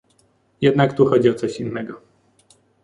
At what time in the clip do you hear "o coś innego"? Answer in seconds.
1.29-2.01